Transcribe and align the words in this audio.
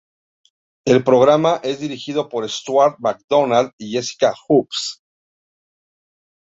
El 0.83 1.03
programa 1.03 1.59
es 1.61 1.79
dirigido 1.79 2.27
por 2.27 2.49
Stuart 2.49 2.95
McDonald 2.97 3.73
y 3.77 3.91
Jessica 3.91 4.33
Hobbs. 4.47 5.03